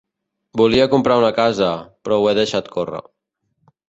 [0.61, 1.67] Volia comprar una casa,
[2.07, 3.03] però ho he deixat córrer.